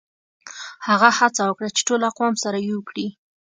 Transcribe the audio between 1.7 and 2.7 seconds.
چي ټول اقوام سره